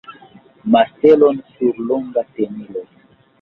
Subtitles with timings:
[0.71, 2.85] martelon sur longa tenilo.